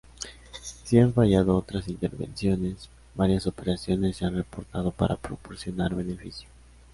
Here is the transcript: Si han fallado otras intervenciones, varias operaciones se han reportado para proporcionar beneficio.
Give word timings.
Si 0.83 0.97
han 0.97 1.13
fallado 1.13 1.55
otras 1.55 1.87
intervenciones, 1.87 2.89
varias 3.13 3.45
operaciones 3.45 4.17
se 4.17 4.25
han 4.25 4.35
reportado 4.35 4.89
para 4.89 5.15
proporcionar 5.15 5.93
beneficio. 5.93 6.49